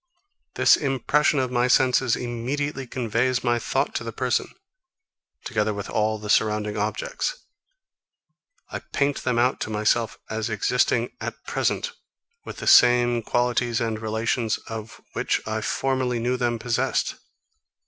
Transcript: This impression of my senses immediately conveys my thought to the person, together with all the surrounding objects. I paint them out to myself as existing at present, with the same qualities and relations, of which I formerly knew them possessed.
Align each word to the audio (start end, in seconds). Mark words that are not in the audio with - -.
This 0.55 0.77
impression 0.77 1.37
of 1.37 1.51
my 1.51 1.67
senses 1.67 2.15
immediately 2.15 2.87
conveys 2.87 3.43
my 3.43 3.59
thought 3.59 3.93
to 3.93 4.03
the 4.03 4.11
person, 4.11 4.47
together 5.45 5.75
with 5.75 5.91
all 5.91 6.17
the 6.17 6.27
surrounding 6.27 6.75
objects. 6.75 7.35
I 8.71 8.79
paint 8.79 9.23
them 9.23 9.37
out 9.37 9.59
to 9.59 9.69
myself 9.69 10.17
as 10.27 10.49
existing 10.49 11.11
at 11.21 11.45
present, 11.45 11.91
with 12.45 12.57
the 12.57 12.65
same 12.65 13.21
qualities 13.21 13.79
and 13.79 13.99
relations, 14.01 14.57
of 14.67 15.01
which 15.13 15.39
I 15.47 15.61
formerly 15.61 16.17
knew 16.17 16.35
them 16.35 16.57
possessed. 16.57 17.17